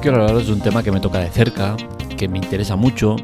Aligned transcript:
Quiero 0.00 0.16
hablaros 0.22 0.46
de 0.46 0.54
un 0.54 0.60
tema 0.60 0.82
que 0.82 0.90
me 0.90 0.98
toca 0.98 1.18
de 1.18 1.28
cerca, 1.28 1.76
que 2.16 2.26
me 2.26 2.38
interesa 2.38 2.74
mucho, 2.74 3.16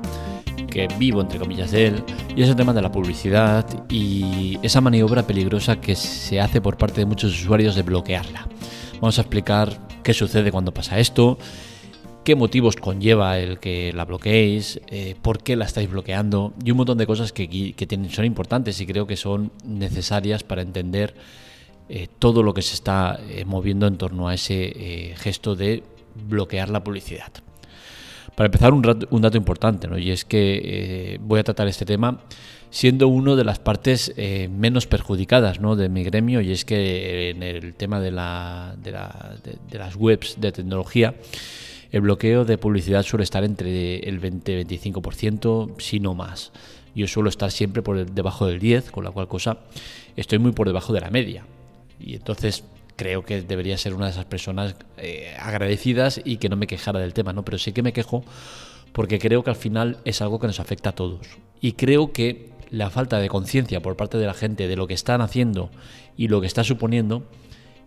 que 0.71 0.87
vivo 0.99 1.23
entre 1.23 1.39
comillas 1.39 1.71
de 1.71 1.87
él, 1.87 2.05
y 2.37 2.43
es 2.43 2.51
el 2.51 2.57
tema 2.57 2.75
de 2.75 2.83
la 2.83 2.93
publicidad 2.93 3.67
y 3.89 4.59
esa 4.63 4.83
maniobra 4.83 5.27
peligrosa 5.27 5.81
que 5.81 5.97
se 5.97 6.39
hace 6.39 6.61
por 6.61 6.77
parte 6.77 7.01
de 7.01 7.07
muchos 7.07 7.33
usuarios 7.33 7.77
de 7.77 7.83
bloquearla. 7.83 8.47
Vamos 9.01 9.17
a 9.17 9.23
explicar 9.23 9.89
qué 10.03 10.13
sucede 10.13 10.53
cuando 10.53 10.75
pasa 10.75 10.99
esto, 10.99 11.39
qué 12.25 12.35
motivos 12.35 12.77
conlleva 12.77 13.39
el 13.39 13.59
que 13.59 13.95
la 13.95 14.05
bloqueéis, 14.05 14.79
eh, 14.89 15.15
por 15.23 15.43
qué 15.43 15.57
la 15.57 15.65
estáis 15.65 15.91
bloqueando 15.91 16.53
y 16.63 16.73
un 16.73 16.77
montón 16.77 16.99
de 16.99 17.07
cosas 17.07 17.33
que, 17.33 17.75
son 18.11 18.27
importantes 18.27 18.79
y 18.83 18.87
creo 18.87 19.07
que 19.07 19.17
son 19.17 19.51
necesarias 19.65 20.43
para 20.43 20.61
entender 20.61 21.15
eh, 21.89 22.07
todo 22.19 22.43
lo 22.43 22.53
que 22.53 22.61
se 22.61 22.75
está 22.75 23.19
eh, 23.31 23.47
moviendo 23.47 23.87
en 23.87 23.97
torno 23.97 24.29
a 24.29 24.35
ese 24.35 25.15
gesto 25.17 25.57
de 25.57 25.96
bloquear 26.29 26.71
la 26.71 26.83
publicidad. 26.83 27.33
Para 28.35 28.47
empezar, 28.47 28.73
un, 28.75 28.83
dato 28.83 29.37
importante, 29.39 29.89
y 29.99 30.11
es 30.11 30.27
que 30.27 31.19
voy 31.23 31.41
a 31.41 31.45
tratar 31.45 31.69
este 31.69 31.87
tema 31.87 32.21
siendo 32.69 33.09
una 33.09 33.35
de 33.35 33.45
las 33.45 33.59
partes 33.59 34.13
menos 34.51 34.87
perjudicadas 34.87 35.59
de 35.59 35.89
mi 35.89 36.05
gremio, 36.05 36.43
y 36.43 36.53
es 36.53 36.67
que 36.67 37.31
en 37.31 37.43
el 37.43 37.73
tema 37.75 37.99
de, 37.99 38.11
de 38.11 39.79
las 39.79 39.97
webs 39.97 40.39
de 40.39 40.53
tecnología, 40.53 41.15
el 41.93 42.03
bloqueo 42.03 42.45
de 42.45 42.59
publicidad 42.59 43.03
suele 43.05 43.25
estar 43.25 43.43
entre 43.43 44.01
el 44.01 44.21
20-25%, 44.21 45.81
si 45.81 45.99
no 45.99 46.15
más. 46.15 46.53
Yo 46.95 47.07
suelo 47.07 47.29
estar 47.29 47.51
siempre 47.51 47.83
por 47.83 48.05
debajo 48.11 48.47
del 48.47 48.59
10, 48.59 48.91
con 48.91 49.05
la 49.05 49.11
cual 49.11 49.29
cosa 49.29 49.59
estoy 50.17 50.39
muy 50.39 50.53
por 50.53 50.67
debajo 50.67 50.93
de 50.93 51.01
la 51.01 51.11
media. 51.11 51.47
Y 52.01 52.15
entonces 52.15 52.65
creo 52.97 53.25
que 53.25 53.43
debería 53.43 53.79
ser 53.79 53.95
una 53.95 54.07
de 54.07 54.13
esas 54.13 54.25
personas 54.25 54.75
eh, 54.97 55.37
agradecidas 55.39 56.21
y 56.25 56.39
que 56.39 56.49
no 56.49 56.57
me 56.57 56.67
quejara 56.67 56.99
del 57.01 57.15
tema, 57.15 57.33
¿no? 57.33 57.45
Pero 57.45 57.59
sí 57.59 57.73
que 57.73 57.83
me 57.83 57.93
quejo 57.93 58.25
porque 58.93 59.19
creo 59.19 59.45
que 59.45 59.51
al 59.51 59.57
final 59.57 59.99
es 60.05 60.23
algo 60.23 60.39
que 60.39 60.47
nos 60.47 60.59
afecta 60.59 60.91
a 60.91 60.95
todos. 60.95 61.27
Y 61.61 61.73
creo 61.73 62.13
que 62.13 62.51
la 62.71 62.91
falta 62.91 63.19
de 63.19 63.29
conciencia 63.29 63.81
por 63.81 63.97
parte 63.97 64.19
de 64.19 64.27
la 64.27 64.35
gente 64.35 64.69
de 64.69 64.77
lo 64.77 64.87
que 64.87 64.95
están 64.95 65.21
haciendo 65.21 65.71
y 66.17 66.29
lo 66.29 66.41
que 66.41 66.47
está 66.47 66.65
suponiendo 66.65 67.29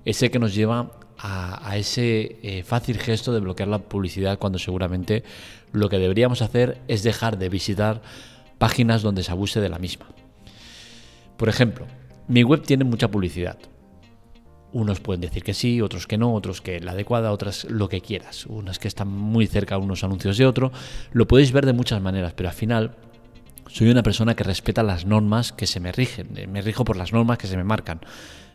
es 0.05 0.21
el 0.21 0.31
que 0.31 0.39
nos 0.39 0.53
lleva 0.53 0.91
a, 1.17 1.75
ese 1.77 2.37
eh, 2.43 2.63
fácil 2.63 2.97
gesto 2.97 3.33
de 3.33 3.41
bloquear 3.41 3.67
la 3.67 3.79
publicidad 3.79 4.39
cuando 4.39 4.57
seguramente 4.57 5.23
lo 5.73 5.89
que 5.89 5.97
deberíamos 5.97 6.41
hacer 6.41 6.79
es 6.87 7.03
dejar 7.03 7.37
de 7.37 7.49
visitar 7.49 8.01
páginas 8.57 9.01
donde 9.01 9.23
se 9.23 9.31
abuse 9.31 9.59
de 9.59 9.69
la 9.69 9.79
misma. 9.79 10.05
Por 11.37 11.49
ejemplo, 11.49 11.87
mi 12.27 12.43
web 12.43 12.61
tiene 12.61 12.83
mucha 12.83 13.09
publicidad. 13.09 13.57
Unos 14.71 14.99
pueden 14.99 15.21
decir 15.21 15.43
que 15.43 15.53
sí, 15.53 15.81
otros 15.81 16.05
que 16.05 16.17
no, 16.17 16.33
otros 16.33 16.61
que 16.61 16.79
la 16.79 16.91
adecuada, 16.91 17.31
otras 17.31 17.65
lo 17.65 17.89
que 17.89 18.01
quieras. 18.01 18.45
Unas 18.45 18.77
que 18.77 18.87
están 18.87 19.07
muy 19.07 19.47
cerca 19.47 19.77
unos 19.77 20.03
anuncios 20.03 20.37
de 20.37 20.45
otro. 20.45 20.71
Lo 21.11 21.27
podéis 21.27 21.51
ver 21.51 21.65
de 21.65 21.73
muchas 21.73 22.01
maneras, 22.01 22.33
pero 22.35 22.49
al 22.49 22.55
final 22.55 22.95
soy 23.67 23.89
una 23.89 24.03
persona 24.03 24.35
que 24.35 24.43
respeta 24.43 24.83
las 24.83 25.05
normas 25.05 25.51
que 25.51 25.65
se 25.65 25.79
me 25.79 25.91
rigen. 25.91 26.29
Me 26.51 26.61
rijo 26.61 26.85
por 26.85 26.97
las 26.97 27.13
normas 27.13 27.37
que 27.37 27.47
se 27.47 27.57
me 27.57 27.63
marcan. 27.63 28.01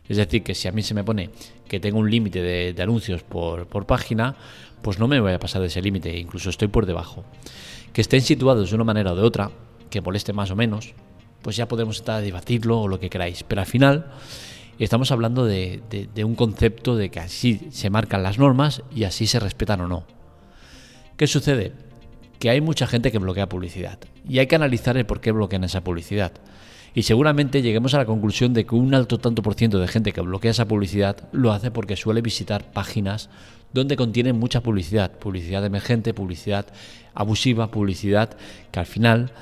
Es 0.09 0.17
decir, 0.17 0.43
que 0.43 0.55
si 0.55 0.69
a 0.69 0.73
mí 0.73 0.83
se 0.83 0.95
me 0.95 1.03
pone 1.03 1.31
que 1.67 1.81
tengo 1.81 1.99
un 1.99 2.11
límite 2.11 2.43
de, 2.43 2.83
anuncios 2.83 3.23
por, 3.23 3.87
página, 3.87 4.37
pues 4.83 4.99
no 4.99 5.09
me 5.09 5.21
voy 5.21 5.33
a 5.33 5.39
pasar 5.39 5.63
de 5.63 5.69
ese 5.69 5.81
límite, 5.81 6.17
incluso 6.19 6.51
estoy 6.51 6.69
por 6.69 6.85
debajo. 6.85 7.25
Que 7.93 8.03
estén 8.03 8.21
situados 8.21 8.69
de 8.69 8.75
una 8.77 8.85
manera 8.85 9.13
o 9.13 9.17
de 9.17 9.23
otra, 9.23 9.51
que 9.89 10.01
moleste 10.01 10.33
más 10.33 10.51
o 10.51 10.57
menos, 10.57 10.93
pues 11.43 11.57
ya 11.57 11.69
podemos 11.69 11.97
estar 11.97 12.17
a 12.17 12.21
debatirlo 12.21 12.83
o 12.83 12.89
lo 12.89 13.01
que 13.01 13.09
queráis. 13.09 13.45
Pero 13.45 13.63
al 13.63 13.67
final 13.67 14.13
estamos 14.79 15.13
hablando 15.13 15.45
de, 15.45 15.83
de 16.15 16.25
un 16.25 16.35
concepto 16.35 16.97
de 16.97 17.11
que 17.11 17.21
así 17.21 17.69
se 17.71 17.91
marcan 17.91 18.23
las 18.23 18.39
normas 18.39 18.83
y 18.95 19.05
así 19.05 19.27
se 19.27 19.41
respetan 19.41 19.81
o 19.83 19.89
no. 19.89 20.05
¿Qué 21.17 21.27
sucede? 21.27 21.73
Que 22.39 22.51
hay 22.51 22.61
mucha 22.61 22.87
gente 22.87 23.13
que 23.13 23.19
bloquea 23.19 23.49
publicidad 23.49 23.99
y 24.29 24.39
hay 24.39 24.47
que 24.47 24.57
analizar 24.57 24.97
el 24.97 25.07
por 25.07 25.21
qué 25.21 25.33
bloquean 25.33 25.65
esa 25.65 25.83
publicidad. 25.83 26.33
Y 26.95 27.03
seguramente 27.03 27.61
lleguemos 27.61 27.95
a 27.95 27.99
la 27.99 28.07
conclusión 28.07 28.55
de 28.55 28.67
que 28.67 28.75
un 28.75 28.95
alto 28.95 29.19
tanto 29.19 29.43
por 29.43 29.55
ciento 29.55 29.81
de 29.81 29.89
gente 29.89 30.13
que 30.13 30.21
bloquea 30.21 30.53
esa 30.53 30.69
publicidad 30.69 31.29
lo 31.33 31.53
hace 31.53 31.71
porque 31.71 31.97
suele 31.97 32.21
visitar 32.21 32.71
páginas 32.73 33.31
donde 33.73 33.97
contienen 33.97 34.39
mucha 34.39 34.61
publicidad, 34.61 35.11
publicidad 35.11 35.65
emergente, 35.65 36.15
publicidad 36.15 36.67
abusiva, 37.13 37.73
publicidad 37.73 38.37
que 38.71 38.79
al 38.79 38.87
final 38.87 39.33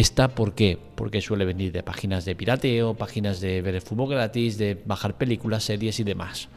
está 0.00 0.28
¿por 0.28 0.54
qué? 0.54 0.78
Porque 0.94 1.20
suele 1.20 1.44
venir 1.44 1.72
de 1.72 1.82
páginas 1.82 2.24
de 2.24 2.34
pirateo, 2.34 2.94
páginas 2.94 3.40
de 3.40 3.62
ver 3.62 3.74
el 3.74 3.82
fútbol 3.82 4.10
gratis, 4.10 4.58
de 4.58 4.80
bajar 4.84 5.16
películas, 5.16 5.64
series 5.64 6.00
y 6.00 6.04
demás. 6.04 6.48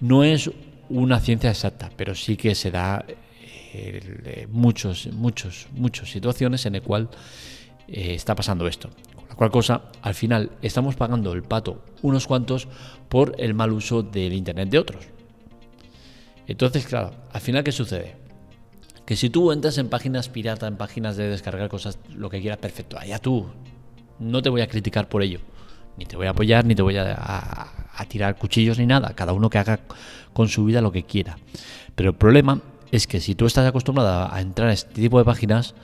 No 0.00 0.24
es 0.24 0.50
una 0.88 1.20
ciencia 1.20 1.50
exacta, 1.50 1.90
pero 1.96 2.14
sí 2.14 2.36
que 2.36 2.54
se 2.54 2.70
da 2.70 3.04
eh, 3.72 4.46
muchos, 4.50 5.08
muchos, 5.12 5.68
muchas 5.72 6.10
situaciones 6.10 6.66
en 6.66 6.74
el 6.74 6.82
cual 6.82 7.08
eh, 7.88 8.14
está 8.14 8.34
pasando 8.34 8.66
esto 8.66 8.90
cual 9.40 9.50
cosa, 9.50 9.84
al 10.02 10.12
final 10.12 10.50
estamos 10.60 10.96
pagando 10.96 11.32
el 11.32 11.42
pato 11.42 11.82
unos 12.02 12.26
cuantos 12.26 12.68
por 13.08 13.34
el 13.38 13.54
mal 13.54 13.72
uso 13.72 14.02
del 14.02 14.34
Internet 14.34 14.68
de 14.68 14.78
otros. 14.78 15.06
Entonces, 16.46 16.84
claro, 16.84 17.12
al 17.32 17.40
final, 17.40 17.64
¿qué 17.64 17.72
sucede? 17.72 18.19
Que 19.10 19.16
si 19.16 19.28
tú 19.28 19.50
entras 19.50 19.76
en 19.78 19.88
páginas 19.88 20.28
pirata, 20.28 20.68
en 20.68 20.76
páginas 20.76 21.16
de 21.16 21.28
descargar 21.28 21.68
cosas, 21.68 21.98
lo 22.14 22.30
que 22.30 22.40
quieras, 22.40 22.60
perfecto, 22.60 22.96
allá 22.96 23.18
tú. 23.18 23.44
No 24.20 24.40
te 24.40 24.50
voy 24.50 24.60
a 24.60 24.68
criticar 24.68 25.08
por 25.08 25.24
ello. 25.24 25.40
Ni 25.96 26.04
te 26.04 26.14
voy 26.14 26.28
a 26.28 26.30
apoyar, 26.30 26.64
ni 26.64 26.76
te 26.76 26.82
voy 26.82 26.96
a, 26.96 27.66
tirar 28.06 28.36
cuchillos, 28.36 28.78
ni 28.78 28.86
nada. 28.86 29.12
Cada 29.16 29.32
uno 29.32 29.50
que 29.50 29.58
haga 29.58 29.80
con 30.32 30.46
su 30.46 30.64
vida 30.64 30.80
lo 30.80 30.92
que 30.92 31.02
quiera. 31.02 31.38
Pero 31.96 32.10
el 32.10 32.14
problema 32.14 32.60
es 32.92 33.08
que 33.08 33.18
si 33.18 33.34
tú 33.34 33.46
estás 33.46 33.66
acostumbrado 33.66 34.32
a 34.32 34.40
entrar 34.40 34.68
a 34.68 34.72
este 34.74 34.94
tipo 34.94 35.18
de 35.18 35.24
páginas, 35.24 35.74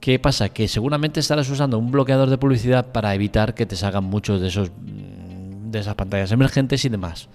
¿Qué 0.00 0.18
pasa? 0.18 0.48
Que 0.48 0.68
seguramente 0.68 1.20
estarás 1.20 1.50
usando 1.50 1.78
un 1.78 1.92
bloqueador 1.92 2.30
de 2.30 2.38
publicidad 2.38 2.92
para 2.92 3.14
evitar 3.14 3.54
que 3.54 3.66
te 3.66 3.76
salgan 3.76 4.04
muchos 4.04 4.40
de 4.40 4.48
esos 4.48 4.70
de 4.80 5.78
esas 5.78 5.94
pantallas 5.96 6.32
emergentes 6.32 6.82
y 6.86 6.88
demás. 6.88 7.28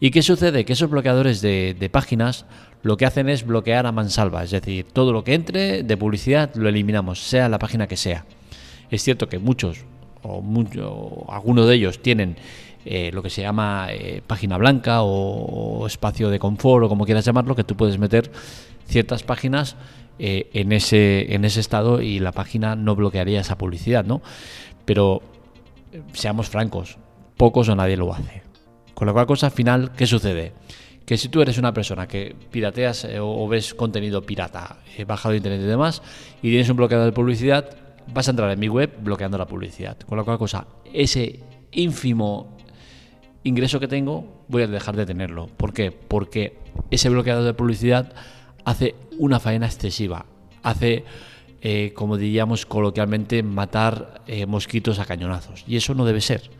¿Y 0.00 0.10
qué 0.10 0.22
sucede? 0.22 0.64
Que 0.64 0.74
esos 0.74 0.90
bloqueadores 0.90 1.40
de, 1.40 1.88
páginas 1.90 2.44
lo 2.82 2.96
que 2.96 3.06
hacen 3.06 3.28
es 3.28 3.46
bloquear 3.46 3.86
a 3.86 3.92
mansalva, 3.92 4.44
es 4.44 4.50
decir, 4.50 4.86
todo 4.92 5.12
lo 5.12 5.24
que 5.24 5.34
entre 5.34 5.82
de 5.82 5.96
publicidad 5.96 6.54
lo 6.54 6.68
eliminamos, 6.68 7.20
sea 7.20 7.48
la 7.48 7.58
página 7.58 7.86
que 7.86 7.96
sea. 7.96 8.24
Es 8.90 9.02
cierto 9.02 9.28
que 9.28 9.38
muchos 9.38 9.84
o, 10.22 10.40
mucho, 10.40 11.24
algunos 11.28 11.66
de 11.66 11.74
ellos 11.74 12.00
tienen 12.00 12.36
eh, 12.84 13.10
lo 13.12 13.22
que 13.22 13.30
se 13.30 13.42
llama 13.42 13.88
eh, 13.90 14.22
página 14.26 14.56
blanca 14.58 15.02
o, 15.02 15.80
o, 15.80 15.86
espacio 15.86 16.30
de 16.30 16.38
confort 16.38 16.84
o 16.84 16.88
como 16.88 17.04
quieras 17.04 17.24
llamarlo, 17.24 17.56
que 17.56 17.64
tú 17.64 17.76
puedes 17.76 17.98
meter 17.98 18.30
ciertas 18.86 19.22
páginas 19.24 19.76
eh, 20.18 20.48
en, 20.54 20.72
ese, 20.72 21.34
en 21.34 21.44
ese 21.44 21.60
estado 21.60 22.00
y 22.00 22.20
la 22.20 22.32
página 22.32 22.74
no 22.74 22.96
bloquearía 22.96 23.40
esa 23.40 23.58
publicidad, 23.58 24.04
¿no? 24.04 24.22
Pero 24.86 25.20
seamos 26.12 26.48
francos, 26.48 26.96
pocos 27.36 27.68
o 27.68 27.74
nadie 27.74 27.98
lo 27.98 28.14
hace. 28.14 28.45
Con 28.96 29.06
la 29.06 29.12
cual 29.12 29.26
cosa, 29.26 29.48
al 29.48 29.52
final, 29.52 29.92
¿qué 29.92 30.06
sucede? 30.06 30.54
Que 31.04 31.18
si 31.18 31.28
tú 31.28 31.42
eres 31.42 31.58
una 31.58 31.74
persona 31.74 32.08
que 32.08 32.34
pirateas 32.50 33.04
eh, 33.04 33.18
o 33.20 33.46
ves 33.46 33.74
contenido 33.74 34.22
pirata, 34.22 34.78
bajado 35.06 35.32
de 35.32 35.36
internet 35.36 35.60
y 35.60 35.66
demás, 35.66 36.00
y 36.38 36.48
tienes 36.48 36.70
un 36.70 36.78
bloqueador 36.78 37.04
de 37.04 37.12
publicidad, 37.12 37.76
vas 38.14 38.26
a 38.26 38.30
entrar 38.30 38.50
en 38.50 38.58
mi 38.58 38.70
web 38.70 38.96
bloqueando 38.98 39.36
la 39.36 39.46
publicidad. 39.46 39.98
Con 39.98 40.16
la 40.16 40.24
cual 40.24 40.38
cosa, 40.38 40.66
ese 40.94 41.40
ínfimo 41.72 42.56
ingreso 43.44 43.78
que 43.78 43.86
tengo, 43.86 44.46
voy 44.48 44.62
a 44.62 44.66
dejar 44.66 44.96
de 44.96 45.04
tenerlo. 45.04 45.48
¿Por 45.58 45.74
qué? 45.74 45.92
Porque 45.92 46.56
ese 46.90 47.10
bloqueador 47.10 47.44
de 47.44 47.52
publicidad 47.52 48.14
hace 48.64 48.94
una 49.18 49.40
faena 49.40 49.66
excesiva, 49.66 50.24
hace, 50.62 51.04
eh, 51.60 51.92
como 51.94 52.16
diríamos 52.16 52.64
coloquialmente, 52.64 53.42
matar 53.42 54.22
eh, 54.26 54.46
mosquitos 54.46 54.98
a 55.00 55.04
cañonazos. 55.04 55.64
Y 55.68 55.76
eso 55.76 55.92
no 55.92 56.06
debe 56.06 56.22
ser. 56.22 56.50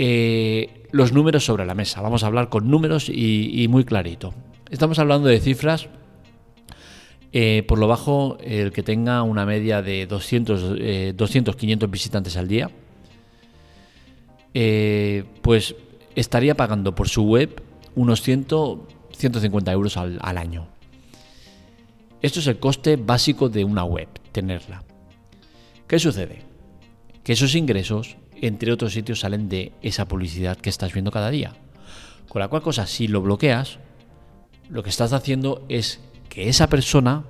Eh, 0.00 0.86
los 0.92 1.12
números 1.12 1.44
sobre 1.44 1.66
la 1.66 1.74
mesa. 1.74 2.00
Vamos 2.00 2.22
a 2.22 2.28
hablar 2.28 2.48
con 2.48 2.70
números 2.70 3.08
y, 3.08 3.66
muy 3.68 3.84
clarito. 3.84 4.32
Estamos 4.70 4.98
hablando 4.98 5.28
de 5.28 5.40
cifras. 5.40 5.88
por 7.66 7.78
lo 7.78 7.88
bajo, 7.88 8.38
el 8.40 8.72
que 8.72 8.82
tenga 8.82 9.22
una 9.22 9.44
media 9.44 9.82
de 9.82 10.06
200, 10.06 11.16
200 11.16 11.56
500 11.56 11.90
visitantes 11.90 12.36
al 12.36 12.48
día, 12.48 12.70
pues 15.42 15.74
estaría 16.14 16.56
pagando 16.56 16.94
por 16.94 17.08
su 17.08 17.24
web 17.24 17.62
unos 17.94 18.22
100, 18.22 18.46
150 19.16 19.72
euros 19.72 19.96
al, 19.96 20.38
año. 20.38 20.68
Esto 22.22 22.40
es 22.40 22.46
el 22.46 22.58
coste 22.58 22.96
básico 22.96 23.48
de 23.48 23.64
una 23.64 23.84
web, 23.84 24.08
tenerla. 24.32 24.84
¿Qué 25.86 25.98
sucede? 25.98 26.42
Que 27.24 27.32
esos 27.32 27.54
ingresos, 27.54 28.16
entre 28.42 28.72
otros 28.72 28.92
sitios, 28.92 29.20
salen 29.20 29.48
de 29.48 29.72
esa 29.82 30.06
publicidad 30.06 30.56
que 30.56 30.70
estás 30.70 30.92
viendo 30.92 31.10
cada 31.10 31.30
día. 31.30 31.54
Con 32.28 32.40
la 32.40 32.48
cual 32.48 32.62
cosa, 32.62 32.86
si 32.86 33.08
lo 33.08 33.22
bloqueas, 33.22 33.78
lo 34.68 34.82
que 34.82 34.90
estás 34.90 35.12
haciendo 35.12 35.64
es 35.68 36.00
que 36.28 36.48
esa 36.48 36.68
persona 36.68 37.24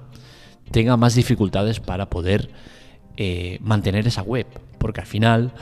tenga 0.70 0.96
más 0.96 1.14
dificultades 1.14 1.80
para 1.80 2.10
poder 2.10 2.50
eh, 3.16 3.58
mantener 3.60 4.06
esa 4.06 4.22
web. 4.22 4.46
Porque 4.78 5.00
al 5.00 5.06
final 5.06 5.52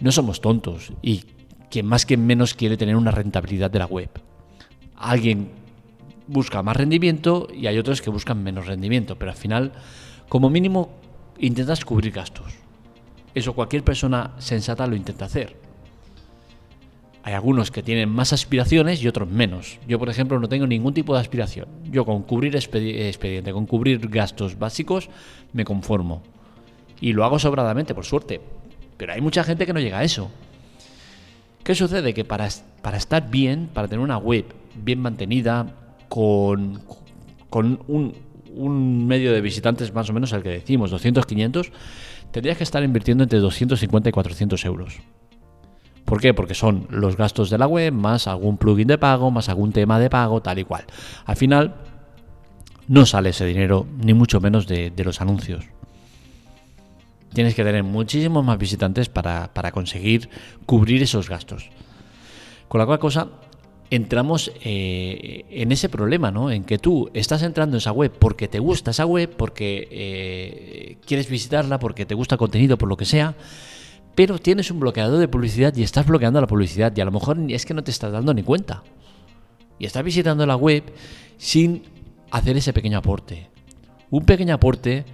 no 0.00 0.12
somos 0.12 0.40
tontos 0.40 0.92
y 1.02 1.24
quien 1.70 1.86
más 1.86 2.06
que 2.06 2.16
menos 2.16 2.54
quiere 2.54 2.76
tener 2.76 2.96
una 2.96 3.10
rentabilidad 3.10 3.70
de 3.70 3.78
la 3.78 3.86
web 3.86 4.10
alguien 4.96 5.50
busca 6.26 6.62
más 6.62 6.76
rendimiento 6.76 7.48
y 7.52 7.66
hay 7.66 7.78
otros 7.78 8.00
que 8.00 8.10
buscan 8.10 8.42
menos 8.42 8.66
rendimiento, 8.66 9.16
pero 9.16 9.30
al 9.30 9.36
final, 9.36 9.72
como 10.28 10.50
mínimo, 10.50 10.90
intentas 11.38 11.84
cubrir 11.84 12.12
gastos. 12.12 12.63
Eso 13.34 13.52
cualquier 13.52 13.82
persona 13.82 14.32
sensata 14.38 14.86
lo 14.86 14.96
intenta 14.96 15.24
hacer. 15.24 15.56
Hay 17.22 17.32
algunos 17.32 17.70
que 17.70 17.82
tienen 17.82 18.10
más 18.10 18.32
aspiraciones 18.34 19.02
y 19.02 19.08
otros 19.08 19.28
menos. 19.28 19.78
Yo, 19.88 19.98
por 19.98 20.10
ejemplo, 20.10 20.38
no 20.38 20.48
tengo 20.48 20.66
ningún 20.66 20.92
tipo 20.92 21.14
de 21.14 21.20
aspiración. 21.20 21.68
Yo 21.90 22.04
con 22.04 22.22
cubrir 22.22 22.54
expediente, 22.54 23.52
con 23.52 23.66
cubrir 23.66 24.08
gastos 24.08 24.58
básicos, 24.58 25.08
me 25.54 25.64
conformo. 25.64 26.22
Y 27.00 27.14
lo 27.14 27.24
hago 27.24 27.38
sobradamente, 27.38 27.94
por 27.94 28.04
suerte. 28.04 28.42
Pero 28.98 29.14
hay 29.14 29.22
mucha 29.22 29.42
gente 29.42 29.64
que 29.64 29.72
no 29.72 29.80
llega 29.80 30.00
a 30.00 30.04
eso. 30.04 30.30
¿Qué 31.64 31.74
sucede? 31.74 32.12
Que 32.12 32.26
para, 32.26 32.46
para 32.82 32.98
estar 32.98 33.30
bien, 33.30 33.70
para 33.72 33.88
tener 33.88 34.04
una 34.04 34.18
web 34.18 34.44
bien 34.74 35.00
mantenida, 35.00 35.74
con, 36.10 36.82
con 37.48 37.80
un, 37.88 38.14
un 38.54 39.06
medio 39.06 39.32
de 39.32 39.40
visitantes 39.40 39.92
más 39.92 40.08
o 40.10 40.12
menos 40.12 40.32
el 40.32 40.42
que 40.42 40.50
decimos, 40.50 40.92
200-500, 40.92 41.70
tendrías 42.34 42.58
que 42.58 42.64
estar 42.64 42.82
invirtiendo 42.82 43.22
entre 43.22 43.38
250 43.38 44.08
y 44.08 44.12
400 44.12 44.64
euros. 44.64 44.98
¿Por 46.04 46.20
qué? 46.20 46.34
Porque 46.34 46.54
son 46.54 46.88
los 46.90 47.16
gastos 47.16 47.48
de 47.48 47.58
la 47.58 47.68
web, 47.68 47.92
más 47.92 48.26
algún 48.26 48.58
plugin 48.58 48.88
de 48.88 48.98
pago, 48.98 49.30
más 49.30 49.48
algún 49.48 49.70
tema 49.70 50.00
de 50.00 50.10
pago, 50.10 50.42
tal 50.42 50.58
y 50.58 50.64
cual. 50.64 50.84
Al 51.26 51.36
final, 51.36 51.76
no 52.88 53.06
sale 53.06 53.28
ese 53.28 53.46
dinero, 53.46 53.86
ni 53.98 54.14
mucho 54.14 54.40
menos 54.40 54.66
de, 54.66 54.92
los 55.04 55.20
anuncios. 55.20 55.64
Tienes 57.32 57.54
que 57.54 57.62
tener 57.62 57.84
muchísimos 57.84 58.44
más 58.44 58.58
visitantes 58.58 59.08
para, 59.08 59.70
conseguir 59.70 60.28
cubrir 60.66 61.04
esos 61.04 61.28
gastos. 61.28 61.70
Con 62.66 62.80
la 62.80 62.86
cual 62.86 62.98
cosa, 62.98 63.28
entramos 63.90 64.52
eh, 64.62 65.44
en 65.50 65.72
ese 65.72 65.88
problema, 65.88 66.30
¿no? 66.30 66.50
En 66.50 66.64
que 66.64 66.78
tú 66.78 67.10
estás 67.14 67.42
entrando 67.42 67.76
en 67.76 67.78
esa 67.78 67.92
web 67.92 68.12
porque 68.18 68.48
te 68.48 68.58
gusta 68.58 68.90
esa 68.90 69.06
web, 69.06 69.34
porque 69.36 69.88
eh, 69.90 70.96
quieres 71.06 71.28
visitarla, 71.28 71.78
porque 71.78 72.06
te 72.06 72.14
gusta 72.14 72.36
contenido, 72.36 72.78
por 72.78 72.88
lo 72.88 72.96
que 72.96 73.04
sea, 73.04 73.34
pero 74.14 74.38
tienes 74.38 74.70
un 74.70 74.80
bloqueador 74.80 75.18
de 75.18 75.28
publicidad 75.28 75.74
y 75.76 75.82
estás 75.82 76.06
bloqueando 76.06 76.40
la 76.40 76.46
publicidad 76.46 76.92
y 76.96 77.00
a 77.00 77.04
lo 77.04 77.12
mejor 77.12 77.38
es 77.48 77.66
que 77.66 77.74
no 77.74 77.82
te 77.82 77.90
estás 77.90 78.12
dando 78.12 78.32
ni 78.32 78.42
cuenta. 78.42 78.82
Y 79.78 79.86
estás 79.86 80.04
visitando 80.04 80.46
la 80.46 80.56
web 80.56 80.84
sin 81.36 81.82
hacer 82.30 82.56
ese 82.56 82.72
pequeño 82.72 82.98
aporte. 82.98 83.48
Un 84.10 84.24
pequeño 84.24 84.54
aporte 84.54 85.04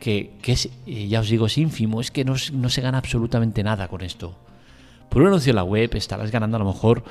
que, 0.00 0.32
es, 0.44 0.70
eh, 0.86 1.08
ya 1.08 1.20
os 1.20 1.28
digo, 1.28 1.46
es 1.46 1.58
ínfimo, 1.58 2.00
es 2.00 2.10
que 2.10 2.24
no, 2.24 2.36
se 2.36 2.80
gana 2.80 2.98
absolutamente 2.98 3.62
nada 3.62 3.88
con 3.88 4.00
esto. 4.00 4.36
Por 5.10 5.22
un 5.22 5.28
anuncio 5.28 5.50
en 5.50 5.56
la 5.56 5.64
web 5.64 5.90
estarás 5.94 6.30
ganando 6.30 6.56
a 6.56 6.60
lo 6.60 6.66
mejor, 6.66 7.04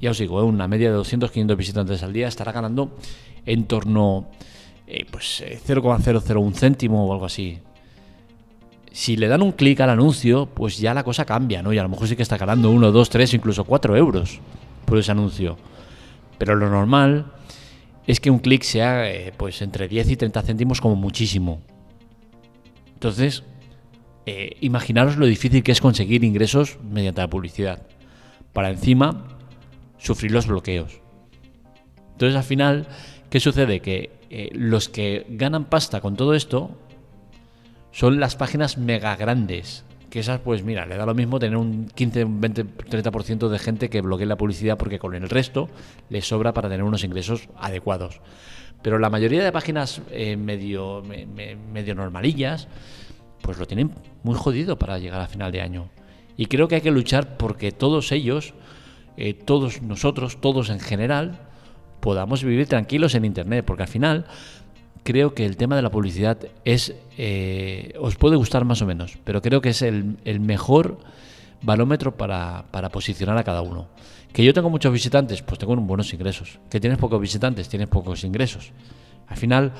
ya 0.00 0.10
os 0.10 0.18
digo, 0.18 0.40
eh, 0.40 0.44
una 0.44 0.68
media 0.68 0.90
de 0.90 0.98
200-500 0.98 1.56
visitantes 1.56 2.02
al 2.02 2.12
día, 2.12 2.28
estará 2.28 2.52
ganando 2.52 2.96
en 3.44 3.64
torno 3.64 4.28
eh, 4.86 5.04
pues 5.10 5.44
0,001 5.64 6.52
céntimo 6.54 7.06
o 7.06 7.12
algo 7.12 7.26
así 7.26 7.60
si 8.96 9.14
le 9.14 9.28
dan 9.28 9.42
un 9.42 9.52
clic 9.52 9.78
al 9.80 9.90
anuncio, 9.90 10.46
pues 10.46 10.78
ya 10.78 10.94
la 10.94 11.04
cosa 11.04 11.26
cambia, 11.26 11.62
¿no? 11.62 11.70
Y 11.70 11.76
a 11.76 11.82
lo 11.82 11.90
mejor 11.90 12.08
sí 12.08 12.16
que 12.16 12.22
está 12.22 12.38
ganando 12.38 12.70
1, 12.70 12.92
2, 12.92 13.10
3, 13.10 13.34
incluso 13.34 13.64
4 13.64 13.94
euros 13.94 14.40
por 14.86 14.96
ese 14.96 15.12
anuncio. 15.12 15.58
Pero 16.38 16.56
lo 16.56 16.70
normal 16.70 17.26
es 18.06 18.20
que 18.20 18.30
un 18.30 18.38
clic 18.38 18.62
sea 18.62 19.06
eh, 19.12 19.34
pues 19.36 19.60
entre 19.60 19.86
10 19.86 20.12
y 20.12 20.16
30 20.16 20.40
céntimos 20.40 20.80
como 20.80 20.96
muchísimo. 20.96 21.60
Entonces, 22.94 23.42
eh, 24.24 24.56
imaginaros 24.62 25.18
lo 25.18 25.26
difícil 25.26 25.62
que 25.62 25.72
es 25.72 25.82
conseguir 25.82 26.24
ingresos 26.24 26.78
mediante 26.82 27.20
la 27.20 27.28
publicidad. 27.28 27.82
Para 28.54 28.70
encima, 28.70 29.35
sufrir 30.06 30.30
los 30.30 30.46
bloqueos. 30.46 31.00
Entonces, 32.12 32.36
al 32.36 32.44
final, 32.44 32.86
¿qué 33.28 33.40
sucede? 33.40 33.80
Que 33.80 34.10
eh, 34.30 34.50
los 34.52 34.88
que 34.88 35.26
ganan 35.28 35.64
pasta 35.64 36.00
con 36.00 36.16
todo 36.16 36.34
esto 36.34 36.70
son 37.90 38.20
las 38.20 38.36
páginas 38.36 38.78
mega 38.78 39.16
grandes. 39.16 39.84
Que 40.08 40.20
esas, 40.20 40.40
pues 40.40 40.62
mira, 40.62 40.86
le 40.86 40.96
da 40.96 41.04
lo 41.04 41.14
mismo 41.14 41.38
tener 41.40 41.56
un 41.56 41.88
15, 41.88 42.24
20, 42.28 42.64
30% 42.64 43.48
de 43.48 43.58
gente 43.58 43.90
que 43.90 44.00
bloquee 44.00 44.26
la 44.26 44.36
publicidad 44.36 44.78
porque 44.78 45.00
con 45.00 45.14
el 45.14 45.28
resto 45.28 45.68
le 46.08 46.22
sobra 46.22 46.54
para 46.54 46.68
tener 46.68 46.84
unos 46.84 47.02
ingresos 47.02 47.48
adecuados. 47.56 48.20
Pero 48.82 48.98
la 49.00 49.10
mayoría 49.10 49.42
de 49.42 49.50
páginas 49.50 50.00
eh, 50.12 50.36
medio, 50.36 51.02
medio 51.02 51.94
normalillas, 51.96 52.68
pues 53.42 53.58
lo 53.58 53.66
tienen 53.66 53.90
muy 54.22 54.36
jodido 54.36 54.78
para 54.78 54.98
llegar 54.98 55.20
a 55.20 55.26
final 55.26 55.50
de 55.50 55.60
año. 55.60 55.88
Y 56.36 56.46
creo 56.46 56.68
que 56.68 56.76
hay 56.76 56.80
que 56.82 56.90
luchar 56.90 57.36
porque 57.36 57.72
todos 57.72 58.12
ellos, 58.12 58.54
eh, 59.16 59.34
todos 59.34 59.82
nosotros, 59.82 60.40
todos 60.40 60.70
en 60.70 60.80
general, 60.80 61.38
podamos 62.00 62.44
vivir 62.44 62.66
tranquilos 62.66 63.14
en 63.14 63.24
Internet. 63.24 63.64
Porque 63.64 63.82
al 63.82 63.88
final 63.88 64.26
creo 65.06 65.34
que 65.34 65.46
el 65.46 65.56
tema 65.56 65.76
de 65.76 65.82
la 65.82 65.90
publicidad 65.90 66.38
es, 66.64 66.94
eh, 67.16 67.94
os 67.98 68.16
puede 68.16 68.36
gustar 68.36 68.64
más 68.64 68.82
o 68.82 68.86
menos, 68.86 69.16
pero 69.24 69.40
creo 69.40 69.60
que 69.60 69.70
es 69.70 69.80
el, 69.80 70.16
mejor 70.40 70.98
barómetro 71.62 72.16
para, 72.16 72.64
posicionar 72.92 73.38
a 73.38 73.44
cada 73.44 73.62
uno. 73.62 73.86
Que 74.32 74.44
yo 74.44 74.52
tengo 74.52 74.68
muchos 74.68 74.92
visitantes, 74.92 75.42
pues 75.42 75.58
tengo 75.58 75.74
buenos 75.76 76.12
ingresos. 76.12 76.58
Que 76.68 76.80
tienes 76.80 76.98
pocos 76.98 77.20
visitantes, 77.20 77.68
tienes 77.68 77.88
pocos 77.88 78.24
ingresos. 78.24 78.72
Al 79.28 79.36
final, 79.36 79.72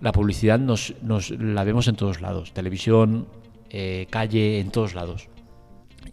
la 0.00 0.12
publicidad 0.12 0.58
nos, 0.58 0.94
la 1.30 1.64
vemos 1.64 1.88
en 1.88 1.96
todos 1.96 2.20
lados, 2.20 2.52
televisión, 2.52 3.26
eh, 3.70 4.06
calle, 4.08 4.60
en 4.60 4.70
todos 4.70 4.94
lados. 4.94 5.28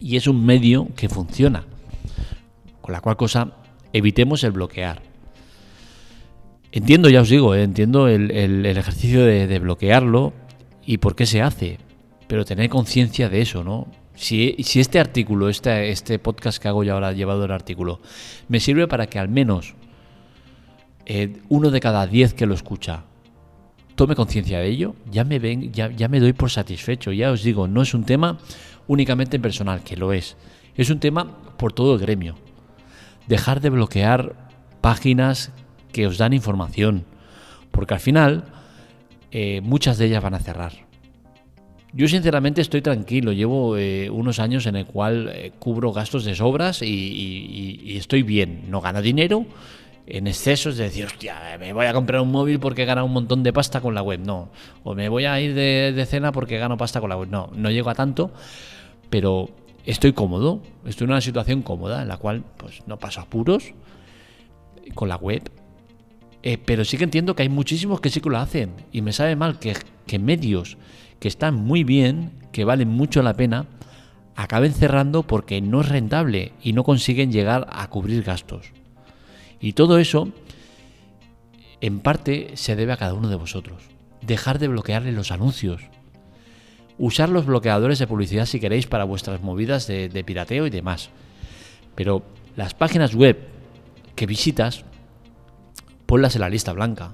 Y 0.00 0.16
es 0.16 0.26
un 0.26 0.44
medio 0.44 0.88
que 0.96 1.08
funciona. 1.08 1.64
Con 2.86 2.92
la 2.92 3.00
cual 3.00 3.16
cosa, 3.16 3.48
evitemos 3.92 4.44
el 4.44 4.52
bloquear. 4.52 5.02
Entiendo, 6.70 7.08
ya 7.08 7.20
os 7.20 7.28
digo, 7.28 7.52
eh, 7.56 7.64
entiendo 7.64 8.06
el, 8.06 8.64
ejercicio 8.64 9.24
de, 9.24 9.58
bloquearlo 9.58 10.32
y 10.84 10.98
por 10.98 11.16
qué 11.16 11.26
se 11.26 11.42
hace, 11.42 11.78
pero 12.28 12.44
tener 12.44 12.70
conciencia 12.70 13.28
de 13.28 13.40
eso, 13.40 13.64
¿no? 13.64 13.88
Si, 14.14 14.54
este 14.58 15.00
artículo, 15.00 15.48
este, 15.48 15.90
este 15.90 16.20
podcast 16.20 16.62
que 16.62 16.68
hago 16.68 16.84
yo 16.84 16.94
ahora, 16.94 17.10
llevado 17.10 17.44
el 17.44 17.50
artículo, 17.50 17.98
me 18.46 18.60
sirve 18.60 18.86
para 18.86 19.08
que 19.08 19.18
al 19.18 19.30
menos 19.30 19.74
eh, 21.06 21.40
uno 21.48 21.72
de 21.72 21.80
cada 21.80 22.06
diez 22.06 22.34
que 22.34 22.46
lo 22.46 22.54
escucha 22.54 23.02
tome 23.96 24.14
conciencia 24.14 24.60
de 24.60 24.68
ello, 24.68 24.94
ya 25.10 25.24
me, 25.24 25.40
ven, 25.40 25.72
ya, 25.72 25.90
ya 25.90 26.06
me 26.06 26.20
doy 26.20 26.34
por 26.34 26.52
satisfecho. 26.52 27.10
Ya 27.10 27.32
os 27.32 27.42
digo, 27.42 27.66
no 27.66 27.82
es 27.82 27.94
un 27.94 28.04
tema 28.04 28.38
únicamente 28.86 29.40
personal, 29.40 29.82
que 29.82 29.96
lo 29.96 30.12
es. 30.12 30.36
Es 30.76 30.88
un 30.88 31.00
tema 31.00 31.36
por 31.56 31.72
todo 31.72 31.94
el 31.94 32.00
gremio. 32.00 32.45
Dejar 33.26 33.60
de 33.60 33.70
bloquear 33.70 34.34
páginas 34.80 35.52
que 35.92 36.06
os 36.06 36.18
dan 36.18 36.32
información, 36.32 37.04
porque 37.70 37.94
al 37.94 38.00
final 38.00 38.44
eh, 39.32 39.60
muchas 39.62 39.98
de 39.98 40.06
ellas 40.06 40.22
van 40.22 40.34
a 40.34 40.38
cerrar. 40.38 40.72
Yo 41.92 42.08
sinceramente 42.08 42.60
estoy 42.60 42.82
tranquilo, 42.82 43.32
llevo 43.32 43.78
eh, 43.78 44.10
unos 44.10 44.38
años 44.38 44.66
en 44.66 44.76
el 44.76 44.84
cual 44.84 45.30
eh, 45.32 45.52
cubro 45.58 45.92
gastos 45.92 46.24
de 46.24 46.34
sobras 46.34 46.82
y, 46.82 47.96
estoy 47.96 48.22
bien, 48.22 48.64
no 48.68 48.80
gano 48.80 49.00
dinero 49.00 49.46
en 50.06 50.26
excesos 50.26 50.76
de 50.76 50.84
decir, 50.84 51.06
hostia, 51.06 51.56
me 51.58 51.72
voy 51.72 51.86
a 51.86 51.92
comprar 51.92 52.20
un 52.20 52.30
móvil 52.30 52.60
porque 52.60 52.82
he 52.82 53.02
un 53.02 53.12
montón 53.12 53.42
de 53.42 53.52
pasta 53.52 53.80
con 53.80 53.94
la 53.94 54.02
web, 54.02 54.20
no, 54.20 54.50
o 54.84 54.94
me 54.94 55.08
voy 55.08 55.24
a 55.24 55.40
ir 55.40 55.54
de, 55.54 55.92
de 55.92 56.06
cena 56.06 56.30
porque 56.32 56.58
gano 56.58 56.76
pasta 56.76 57.00
con 57.00 57.08
la 57.08 57.16
web, 57.16 57.28
no, 57.30 57.50
no 57.56 57.70
llego 57.70 57.90
a 57.90 57.94
tanto, 57.94 58.30
pero 59.10 59.48
estoy 59.86 60.12
cómodo, 60.12 60.60
estoy 60.84 61.06
en 61.06 61.12
una 61.12 61.20
situación 61.20 61.62
cómoda 61.62 62.02
en 62.02 62.08
la 62.08 62.18
cual 62.18 62.44
pues 62.56 62.82
no 62.86 62.98
paso 62.98 63.20
apuros 63.20 63.72
con 64.94 65.08
la 65.08 65.16
web 65.16 65.50
eh, 66.48 66.58
pero 66.64 66.84
sí 66.84 66.96
que 66.96 67.02
entiendo 67.02 67.34
que 67.34 67.42
hay 67.42 67.48
muchísimos 67.48 68.00
que 68.00 68.08
sí 68.08 68.20
que 68.20 68.30
lo 68.30 68.38
hacen. 68.38 68.70
Y 68.92 69.02
me 69.02 69.12
sabe 69.12 69.34
mal 69.34 69.58
que, 69.58 69.74
medios 70.20 70.78
que 71.18 71.26
están 71.26 71.56
muy 71.56 71.82
bien, 71.82 72.30
que 72.52 72.64
valen 72.64 72.88
mucho 72.88 73.20
la 73.24 73.34
pena, 73.34 73.66
acaben 74.36 74.72
cerrando 74.72 75.24
porque 75.24 75.60
no 75.60 75.80
es 75.80 75.88
rentable 75.88 76.52
y 76.62 76.72
no 76.72 76.84
consiguen 76.84 77.32
llegar 77.32 77.66
a 77.72 77.90
cubrir 77.90 78.22
gastos. 78.22 78.70
Y 79.58 79.72
todo 79.72 79.98
eso, 79.98 80.28
en 81.80 81.98
parte, 81.98 82.52
se 82.54 82.76
debe 82.76 82.92
a 82.92 82.96
cada 82.96 83.14
uno 83.14 83.28
de 83.28 83.34
vosotros. 83.34 83.82
Dejar 84.22 84.60
de 84.60 84.68
bloquearle 84.68 85.10
los 85.10 85.32
anuncios. 85.32 85.82
Usar 86.98 87.28
los 87.28 87.46
bloqueadores 87.46 87.98
de 87.98 88.06
publicidad 88.06 88.46
si 88.46 88.60
queréis 88.60 88.86
para 88.86 89.04
vuestras 89.04 89.42
movidas 89.42 89.86
de 89.86 90.24
pirateo 90.24 90.66
y 90.66 90.70
demás. 90.70 91.10
Pero 91.94 92.22
las 92.56 92.74
páginas 92.74 93.14
web 93.14 93.38
que 94.14 94.26
visitas 94.26 94.84
ponlas 96.06 96.34
en 96.34 96.40
la 96.40 96.48
lista 96.48 96.72
blanca. 96.72 97.12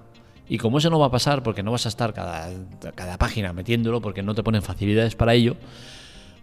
Y 0.49 0.59
como 0.59 0.79
eso 0.79 0.91
no 0.91 0.99
va 0.99 1.07
a 1.07 1.11
pasar, 1.11 1.43
porque 1.43 1.63
no 1.63 1.73
vas 1.73 1.87
a 1.87 1.89
estar 1.89 2.13
cada, 2.13 2.51
cada 2.95 3.19
página 3.19 3.53
metiéndolo, 3.53 4.01
porque 4.01 4.23
no 4.23 4.35
te 4.35 4.43
ponen 4.43 4.63
facilidades 4.63 5.17
para 5.17 5.35
ello, 5.35 5.57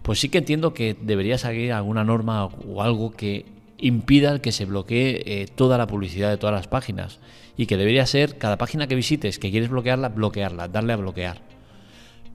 pues 0.02 0.20
sí 0.20 0.30
que 0.30 0.40
entiendo 0.40 0.74
que 0.74 0.96
debería 1.00 1.38
seguir 1.38 1.74
alguna 1.74 2.04
norma 2.04 2.46
o 2.46 2.82
algo 2.82 3.12
que 3.12 3.46
impida 3.78 4.40
que 4.40 4.52
se 4.52 4.66
bloquee 4.66 5.24
eh, 5.26 5.48
toda 5.48 5.78
la 5.78 5.88
publicidad 5.88 6.30
de 6.30 6.38
todas 6.38 6.56
las 6.56 6.68
páginas. 6.68 7.20
Y 7.56 7.66
que 7.66 7.78
debería 7.78 8.06
ser 8.06 8.38
cada 8.38 8.58
página 8.58 8.88
que 8.88 8.96
visites, 8.96 9.38
que 9.38 9.52
quieres 9.52 9.70
bloquearla, 9.70 10.10
bloquearla, 10.10 10.68
darle 10.70 10.94
a 10.94 10.98
bloquear. 10.98 11.42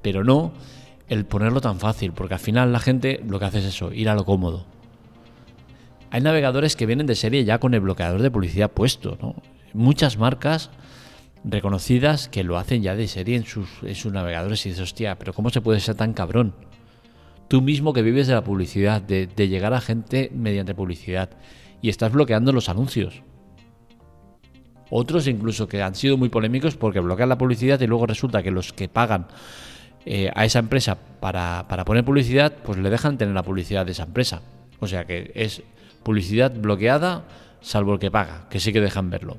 Pero 0.02 0.22
no 0.22 0.52
el 1.08 1.26
ponerlo 1.26 1.60
tan 1.60 1.78
fácil, 1.78 2.12
porque 2.12 2.34
al 2.34 2.40
final 2.40 2.72
la 2.72 2.80
gente 2.80 3.22
lo 3.26 3.38
que 3.38 3.44
hace 3.44 3.58
es 3.58 3.66
eso, 3.66 3.92
ir 3.92 4.08
a 4.08 4.14
lo 4.14 4.24
cómodo. 4.24 4.66
Hay 6.10 6.20
navegadores 6.20 6.76
que 6.76 6.86
vienen 6.86 7.06
de 7.06 7.14
serie 7.14 7.44
ya 7.44 7.58
con 7.58 7.74
el 7.74 7.80
bloqueador 7.80 8.22
de 8.22 8.30
publicidad 8.30 8.70
puesto, 8.70 9.18
¿no? 9.20 9.34
muchas 9.72 10.16
marcas 10.16 10.70
reconocidas 11.44 12.28
que 12.28 12.44
lo 12.44 12.56
hacen 12.56 12.82
ya 12.82 12.94
de 12.94 13.08
serie 13.08 13.36
en 13.36 13.44
sus, 13.44 13.68
navegadores 14.06 14.64
y 14.64 14.70
dices, 14.70 14.82
hostia, 14.82 15.18
pero 15.18 15.34
¿cómo 15.34 15.50
se 15.50 15.60
puede 15.60 15.80
ser 15.80 15.96
tan 15.96 16.14
cabrón? 16.14 16.54
Tú 17.48 17.60
mismo 17.60 17.92
que 17.92 18.02
vives 18.02 18.26
de 18.26 18.34
la 18.34 18.44
publicidad, 18.44 19.02
de, 19.02 19.26
de 19.26 19.48
llegar 19.48 19.74
a 19.74 19.80
gente 19.80 20.30
mediante 20.34 20.74
publicidad 20.74 21.30
y 21.82 21.90
estás 21.90 22.12
bloqueando 22.12 22.52
los 22.52 22.70
anuncios. 22.70 23.22
Otros 24.90 25.26
incluso 25.26 25.68
que 25.68 25.82
han 25.82 25.94
sido 25.94 26.16
muy 26.16 26.28
polémicos 26.28 26.76
porque 26.76 27.00
bloquean 27.00 27.28
la 27.28 27.38
publicidad 27.38 27.80
y 27.80 27.86
luego 27.86 28.06
resulta 28.06 28.42
que 28.42 28.50
los 28.50 28.72
que 28.72 28.88
pagan 28.88 29.26
eh, 30.06 30.30
a 30.34 30.44
esa 30.44 30.58
empresa 30.58 30.98
para, 31.20 31.66
para, 31.68 31.84
poner 31.84 32.04
publicidad, 32.04 32.52
pues 32.64 32.78
le 32.78 32.90
dejan 32.90 33.16
tener 33.18 33.34
la 33.34 33.42
publicidad 33.42 33.86
de 33.86 33.92
esa 33.92 34.04
empresa. 34.04 34.42
O 34.80 34.86
sea 34.86 35.04
que 35.06 35.32
es 35.34 35.62
publicidad 36.02 36.52
bloqueada, 36.54 37.24
salvo 37.60 37.94
el 37.94 37.98
que 37.98 38.10
paga, 38.10 38.46
que 38.50 38.60
sí 38.60 38.72
que 38.72 38.80
dejan 38.80 39.10
verlo. 39.10 39.38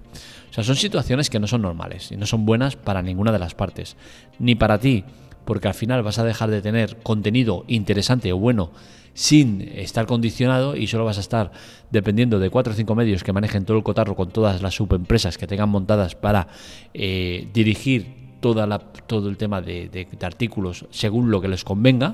O 0.49 0.53
sea, 0.53 0.63
son 0.63 0.75
situaciones 0.75 1.29
que 1.29 1.39
no 1.39 1.47
son 1.47 1.61
normales 1.61 2.11
y 2.11 2.17
no 2.17 2.25
son 2.25 2.45
buenas 2.45 2.75
para 2.75 3.01
ninguna 3.01 3.31
de 3.31 3.39
las 3.39 3.53
partes. 3.53 3.95
Ni 4.39 4.55
para 4.55 4.79
ti, 4.79 5.03
porque 5.45 5.67
al 5.67 5.73
final 5.73 6.01
vas 6.01 6.17
a 6.17 6.23
dejar 6.23 6.49
de 6.49 6.61
tener 6.61 6.97
contenido 6.97 7.63
interesante 7.67 8.33
o 8.33 8.37
bueno 8.37 8.71
sin 9.13 9.61
estar 9.61 10.07
condicionado 10.07 10.75
y 10.75 10.87
solo 10.87 11.05
vas 11.05 11.17
a 11.17 11.21
estar 11.21 11.51
dependiendo 11.89 12.37
de 12.37 12.49
cuatro 12.49 12.73
o 12.73 12.75
cinco 12.75 12.95
medios 12.95 13.23
que 13.23 13.31
manejen 13.31 13.63
todo 13.63 13.77
el 13.77 13.83
cotarro 13.83 14.15
con 14.15 14.29
todas 14.29 14.61
las 14.61 14.75
subempresas 14.75 15.37
que 15.37 15.47
tengan 15.47 15.69
montadas 15.69 16.15
para 16.15 16.47
eh, 16.93 17.47
dirigir 17.53 18.24
toda 18.45 18.67
la, 18.67 18.77
todo 18.77 19.27
el 19.27 19.37
tema 19.37 19.59
de, 19.59 19.89
de, 19.89 20.05
de 20.05 20.25
artículos 20.27 20.85
según 20.91 21.31
lo 21.31 21.41
que 21.41 21.47
les 21.47 21.63
convenga 21.63 22.13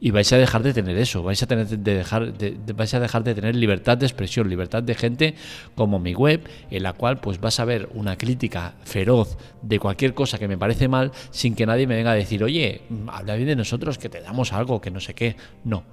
y 0.00 0.10
vais 0.10 0.32
a 0.32 0.38
dejar 0.38 0.64
de 0.64 0.74
tener 0.74 0.98
eso, 0.98 1.22
vais 1.22 1.40
a 1.40 1.46
tener 1.46 1.68
de 1.68 1.94
dejar 1.94 2.32
de, 2.32 2.58
vais 2.72 2.92
a 2.94 2.98
dejar 2.98 3.22
de 3.22 3.32
tener 3.32 3.54
libertad 3.54 3.96
de 3.96 4.06
expresión, 4.06 4.48
libertad 4.48 4.82
de 4.82 4.96
gente 4.96 5.36
como 5.76 6.00
mi 6.00 6.16
web, 6.16 6.40
en 6.68 6.82
la 6.82 6.94
cual 6.94 7.20
pues 7.20 7.40
vas 7.40 7.60
a 7.60 7.64
ver 7.64 7.88
una 7.94 8.18
crítica 8.18 8.74
feroz 8.82 9.38
de 9.62 9.78
cualquier 9.78 10.14
cosa 10.14 10.36
que 10.36 10.48
me 10.48 10.58
parece 10.58 10.88
mal 10.88 11.12
sin 11.30 11.54
que 11.54 11.64
nadie 11.64 11.86
me 11.86 11.94
venga 11.94 12.10
a 12.10 12.14
decir, 12.14 12.42
oye, 12.42 12.80
habla 13.06 13.36
bien 13.36 13.46
de 13.46 13.54
nosotros, 13.54 13.98
que 13.98 14.08
te 14.08 14.20
damos 14.20 14.52
algo, 14.52 14.80
que 14.80 14.90
no 14.90 14.98
sé 14.98 15.14
qué. 15.14 15.36
No, 15.62 15.84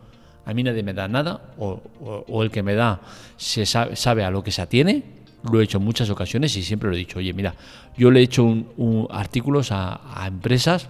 a 0.46 0.54
mí 0.56 0.64
nadie 0.64 0.82
me 0.82 0.96
da 0.96 1.08
nada, 1.08 1.54
o, 1.60 1.80
o, 2.02 2.26
o 2.28 2.42
el 2.42 2.50
que 2.50 2.64
me 2.64 2.74
da 2.74 3.02
se 3.38 3.68
sabe, 3.68 3.96
sabe, 3.96 4.24
a 4.24 4.32
lo 4.32 4.44
que 4.44 4.52
se 4.52 4.64
atiene. 4.64 5.21
Lo 5.50 5.60
he 5.60 5.64
hecho 5.64 5.80
en 5.80 5.86
muchas 5.86 6.10
ocasiones 6.10 6.56
y 6.56 6.64
siempre 6.64 6.90
lo 6.90 6.96
he 6.96 7.00
dicho, 7.00 7.20
oye, 7.20 7.34
mira, 7.34 7.56
yo 7.98 8.12
le 8.12 8.20
he 8.20 8.24
hecho 8.24 8.44
un, 8.44 8.70
un 8.78 9.08
artículos 9.10 9.72
a, 9.72 10.00
empresas 10.28 10.90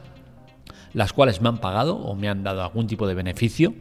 las 0.93 1.13
cuales 1.13 1.41
me 1.41 1.48
han 1.48 1.60
pagado 1.60 1.96
o 1.96 2.15
me 2.15 2.27
han 2.27 2.43
dado 2.43 2.62
algún 2.62 2.88
tipo 2.88 3.08
de 3.08 3.13
beneficio 3.13 3.74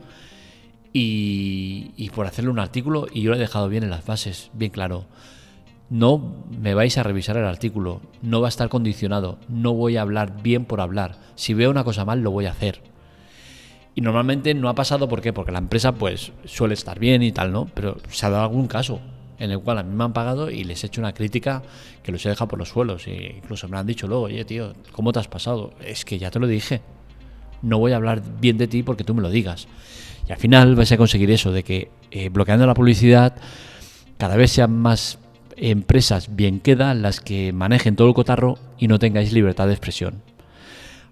y, 0.93 1.91
y, 1.97 2.11
por 2.11 2.27
hacerle 2.27 2.51
un 2.51 2.61
artículo 2.61 3.07
y 3.13 3.23
yo 3.23 3.31
lo 3.31 3.37
he 3.37 3.41
dejado 3.41 3.69
bien 3.69 3.83
en 3.83 3.91
las 3.91 4.07
bases, 4.07 4.51
bien 4.53 4.71
claro. 4.71 5.07
No 5.89 6.45
me 6.57 6.75
vais 6.75 6.97
a 6.99 7.03
revisar 7.03 7.37
el 7.37 7.45
artículo, 7.45 8.01
no 8.23 8.41
va 8.41 8.47
a 8.47 8.49
estar 8.49 8.69
condicionado, 8.69 9.39
no 9.49 9.75
voy 9.75 9.97
a 9.97 10.03
hablar 10.03 10.41
bien 10.41 10.65
por 10.65 10.81
hablar. 10.81 11.17
Si 11.35 11.53
veo 11.53 11.69
una 11.69 11.83
cosa 11.83 12.05
mal, 12.05 12.21
lo 12.21 12.31
voy 12.31 12.47
a 12.47 12.53
hacer. 12.53 12.81
Y 13.97 14.03
normalmente 14.03 14.55
no 14.55 14.69
ha 14.69 14.75
pasado, 14.77 15.09
¿por 15.09 15.21
qué? 15.21 15.33
Porque 15.33 15.51
la 15.51 15.59
empresa 15.59 15.93
pues 15.93 16.33
suele 16.45 16.75
estar 16.75 17.01
bien 17.01 17.25
y 17.25 17.33
tal, 17.33 17.51
¿no? 17.51 17.67
Pero 17.75 17.97
se 18.09 18.25
ha 18.25 18.31
dado 18.31 18.45
algún 18.45 18.69
caso 18.69 19.01
en 19.41 19.51
el 19.51 19.59
cual 19.59 19.79
a 19.79 19.83
mí 19.83 19.93
me 19.93 20.05
han 20.05 20.13
pagado 20.13 20.51
y 20.51 20.63
les 20.63 20.85
he 20.85 20.87
hecho 20.87 21.01
una 21.01 21.13
crítica 21.13 21.63
que 22.05 22.13
los 22.13 22.25
he 22.25 22.29
dejado 22.29 22.47
por 22.47 22.59
los 22.61 22.69
suelos. 22.69 23.09
E 23.09 23.35
incluso 23.39 23.67
me 23.67 23.77
han 23.77 23.87
dicho 23.87 24.07
luego, 24.07 24.25
oye, 24.25 24.45
tío, 24.45 24.75
¿cómo 24.93 25.13
te 25.13 25.19
has 25.19 25.29
pasado? 25.29 25.73
Es 25.85 26.05
que 26.05 26.19
ya 26.19 26.31
te 26.31 26.39
lo 26.39 26.47
dije 26.47 26.81
no 27.63 27.79
voy 27.79 27.93
a 27.93 27.97
hablar 27.97 28.23
bien 28.41 28.59
de 28.59 28.67
ti 28.67 28.83
porque 28.83 29.05
tú 29.05 29.15
me 29.15 29.23
lo 29.23 29.31
digas. 29.31 29.69
Y 30.29 30.33
al 30.33 30.39
final 30.39 30.75
vais 30.77 30.93
a 30.93 30.97
conseguir 30.97 31.31
eso, 31.31 31.53
de 31.53 31.63
que 31.63 31.91
eh, 32.11 32.29
bloqueando 32.29 32.67
la 32.67 32.75
publicidad 32.75 33.35
cada 34.19 34.37
vez 34.37 34.53
sean 34.53 34.77
más 34.77 35.19
empresas 35.57 36.35
bien 36.37 36.61
queda 36.61 36.95
las 36.95 37.21
que 37.21 37.53
manejen 37.53 37.97
todo 37.97 38.09
el 38.09 38.15
cotarro 38.15 38.59
y 38.79 38.89
no 38.89 38.99
tengáis 38.99 39.33
libertad 39.33 39.67
de 39.67 39.73
expresión. 39.73 40.23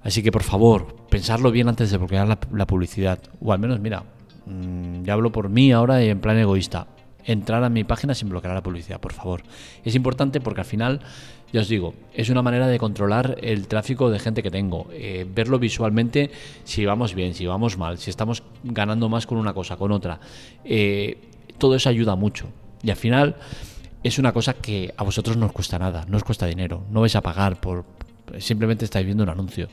Así 0.03 0.23
que 0.23 0.33
por 0.33 0.43
favor, 0.43 0.95
pensarlo 1.11 1.51
bien 1.51 1.69
antes 1.69 1.91
de 1.91 1.99
bloquear 1.99 2.29
la, 2.29 2.67
publicidad. 2.67 3.19
O 3.41 3.53
al 3.53 3.59
menos, 3.59 3.81
mira, 3.81 4.05
mmm, 4.47 5.03
ya 5.03 5.15
hablo 5.15 5.33
por 5.33 5.49
mí 5.49 5.73
ahora 5.73 6.03
en 6.03 6.21
plan 6.21 6.39
egoísta. 6.39 6.87
Entrar 7.29 7.63
a 7.63 7.69
mi 7.69 7.85
página 7.85 8.15
sin 8.15 8.31
bloquear 8.31 8.55
la 8.55 8.63
publicidad, 8.63 9.01
por 9.01 9.13
favor. 9.13 9.43
Es 9.85 9.95
importante 9.95 10.41
porque 10.41 10.63
al 10.63 10.67
final 10.67 11.01
ya 11.53 11.61
os 11.61 11.69
digo, 11.69 11.95
es 12.15 12.31
una 12.31 12.41
manera 12.41 12.67
de 12.67 12.79
controlar 12.79 13.37
el 13.43 13.69
tráfico 13.69 14.11
de 14.11 14.19
gente 14.19 14.43
que 14.43 14.51
tengo, 14.51 14.87
eh, 14.93 15.27
verlo 15.31 15.59
visualmente 15.59 16.31
si 16.65 16.87
vamos 16.87 17.15
bien, 17.15 17.35
si 17.35 17.47
vamos 17.47 17.77
mal, 17.77 17.99
si 17.99 18.09
estamos 18.09 18.43
ganando 18.65 19.11
más 19.11 19.27
con 19.27 19.37
una 19.37 19.53
cosa, 19.53 19.77
con 19.77 19.93
otra. 19.93 20.21
Eh, 20.65 21.19
todo 21.59 21.75
eso 21.75 21.91
ayuda 21.91 22.17
mucho. 22.17 22.49
Y 22.83 22.91
al 22.91 22.97
final 22.97 23.37
es 24.03 24.19
una 24.19 24.33
cosa 24.33 24.55
que 24.55 24.95
a 24.97 25.05
vosotros 25.05 25.37
no 25.37 25.47
os 25.47 25.53
cuesta 25.53 25.79
nada, 25.79 26.07
no 26.09 26.17
os 26.17 26.25
cuesta 26.25 26.47
dinero, 26.47 26.85
no 26.91 27.01
vais 27.01 27.15
a 27.15 27.21
pagar 27.21 27.61
por... 27.61 27.85
Simplemente 28.39 28.85
estáis 28.85 29.07
viendo 29.07 29.25
un 29.25 29.31
anuncio. 29.31 29.69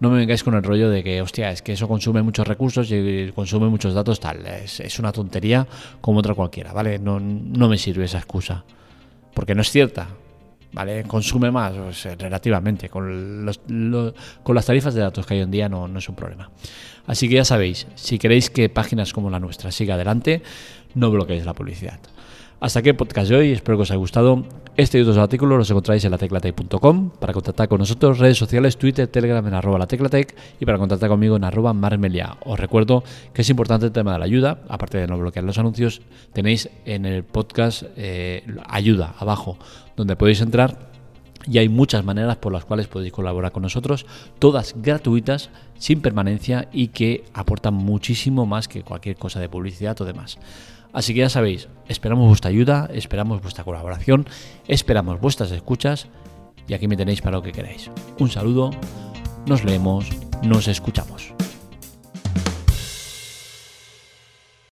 No 0.00 0.10
me 0.10 0.18
vengáis 0.18 0.42
con 0.42 0.54
el 0.54 0.62
rollo 0.62 0.90
de 0.90 1.02
que, 1.02 1.22
hostia, 1.22 1.50
es 1.50 1.62
que 1.62 1.72
eso 1.72 1.88
consume 1.88 2.22
muchos 2.22 2.46
recursos 2.46 2.90
y 2.90 3.32
consume 3.34 3.68
muchos 3.68 3.94
datos, 3.94 4.20
tal. 4.20 4.46
Es, 4.46 4.98
una 4.98 5.12
tontería 5.12 5.66
como 6.00 6.20
otra 6.20 6.34
cualquiera, 6.34 6.72
¿vale? 6.72 6.98
No, 6.98 7.20
no 7.20 7.68
me 7.68 7.78
sirve 7.78 8.04
esa 8.04 8.18
excusa. 8.18 8.64
Porque 9.34 9.54
no 9.54 9.62
es 9.62 9.70
cierta 9.70 10.08
¿vale? 10.76 11.04
Consume 11.04 11.50
más, 11.50 11.72
pues, 11.72 12.06
relativamente. 12.18 12.88
Con, 12.88 13.50
con, 14.42 14.54
las 14.54 14.66
tarifas 14.66 14.94
de 14.94 15.00
datos 15.00 15.26
que 15.26 15.34
hay 15.34 15.40
hoy 15.40 15.44
en 15.44 15.50
día 15.50 15.68
no, 15.68 15.88
no, 15.88 15.98
es 15.98 16.08
un 16.08 16.14
problema. 16.14 16.50
Así 17.06 17.28
que 17.28 17.36
ya 17.36 17.44
sabéis, 17.44 17.86
si 17.94 18.18
queréis 18.18 18.50
que 18.50 18.68
páginas 18.68 19.12
como 19.12 19.30
la 19.30 19.40
nuestra 19.40 19.70
siga 19.72 19.94
adelante, 19.94 20.42
no 20.94 21.10
bloqueéis 21.10 21.46
la 21.46 21.54
publicidad. 21.54 21.98
Hasta 22.58 22.78
aquí 22.78 22.88
el 22.88 22.96
podcast 22.96 23.28
de 23.28 23.36
hoy, 23.36 23.52
espero 23.52 23.76
que 23.76 23.82
os 23.82 23.90
haya 23.90 23.98
gustado. 23.98 24.42
Este 24.78 24.96
y 24.96 25.02
otros 25.02 25.18
artículos 25.18 25.58
los 25.58 25.70
encontráis 25.70 26.02
en 26.06 26.10
lateclatec.com 26.10 27.10
para 27.10 27.34
contactar 27.34 27.68
con 27.68 27.80
nosotros, 27.80 28.18
redes 28.18 28.38
sociales, 28.38 28.78
Twitter, 28.78 29.06
Telegram 29.08 29.46
en 29.46 29.52
arroba 29.52 29.78
lateclatec 29.78 30.34
y 30.58 30.64
para 30.64 30.78
contactar 30.78 31.10
conmigo 31.10 31.36
en 31.36 31.44
arroba 31.44 31.74
marmelia. 31.74 32.38
Os 32.46 32.58
recuerdo 32.58 33.04
que 33.34 33.42
es 33.42 33.50
importante 33.50 33.84
el 33.84 33.92
tema 33.92 34.14
de 34.14 34.20
la 34.20 34.24
ayuda, 34.24 34.60
aparte 34.70 34.96
de 34.96 35.06
no 35.06 35.18
bloquear 35.18 35.44
los 35.44 35.58
anuncios, 35.58 36.00
tenéis 36.32 36.70
en 36.86 37.04
el 37.04 37.24
podcast 37.24 37.82
eh, 37.96 38.42
ayuda 38.66 39.14
abajo, 39.18 39.58
donde 39.94 40.16
podéis 40.16 40.40
entrar 40.40 40.78
y 41.46 41.58
hay 41.58 41.68
muchas 41.68 42.04
maneras 42.06 42.36
por 42.36 42.52
las 42.52 42.64
cuales 42.64 42.86
podéis 42.86 43.12
colaborar 43.12 43.52
con 43.52 43.64
nosotros, 43.64 44.06
todas 44.38 44.74
gratuitas, 44.80 45.50
sin 45.78 46.00
permanencia 46.00 46.68
y 46.72 46.88
que 46.88 47.24
aportan 47.34 47.74
muchísimo 47.74 48.46
más 48.46 48.66
que 48.66 48.82
cualquier 48.82 49.16
cosa 49.16 49.40
de 49.40 49.50
publicidad 49.50 50.00
o 50.00 50.06
demás. 50.06 50.38
Así 50.96 51.12
que 51.12 51.20
ya 51.20 51.28
sabéis, 51.28 51.68
esperamos 51.88 52.26
vuestra 52.26 52.48
ayuda, 52.48 52.88
esperamos 52.90 53.42
vuestra 53.42 53.64
colaboración, 53.64 54.26
esperamos 54.66 55.20
vuestras 55.20 55.50
escuchas 55.50 56.06
y 56.66 56.72
aquí 56.72 56.88
me 56.88 56.96
tenéis 56.96 57.20
para 57.20 57.36
lo 57.36 57.42
que 57.42 57.52
queráis. 57.52 57.90
Un 58.18 58.30
saludo, 58.30 58.70
nos 59.44 59.62
leemos, 59.62 60.08
nos 60.42 60.68
escuchamos. 60.68 61.34